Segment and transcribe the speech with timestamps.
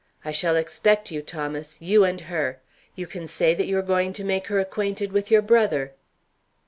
[0.25, 2.59] I shall expect you, Thomas; you and her.
[2.95, 5.93] You can say that you are going to make her acquainted with your brother."